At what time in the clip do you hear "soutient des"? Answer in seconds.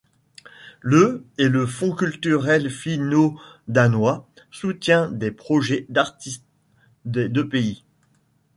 4.49-5.29